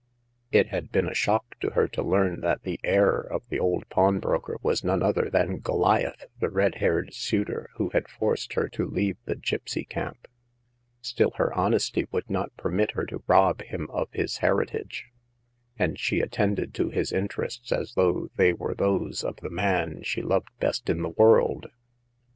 [0.51, 3.87] It had been a shock to her to learn that the heir of the old
[3.89, 8.87] pawnbroker was none other than Goliath, the red haired suitor who had forced her to
[8.87, 10.27] leave the gipsy camp.
[11.03, 15.05] Still, her honesty would not permit her to rob him of his heritage;
[15.77, 20.23] and she attended to his interests as though they were those of the man she
[20.23, 21.67] loved best in the world.